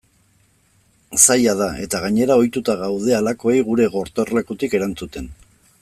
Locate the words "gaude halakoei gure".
2.81-3.87